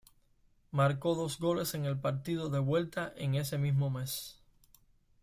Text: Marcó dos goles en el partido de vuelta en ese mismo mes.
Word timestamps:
Marcó 0.71 1.13
dos 1.13 1.37
goles 1.37 1.75
en 1.75 1.85
el 1.85 1.99
partido 1.99 2.49
de 2.49 2.57
vuelta 2.57 3.13
en 3.17 3.35
ese 3.35 3.59
mismo 3.59 3.91
mes. 3.91 4.41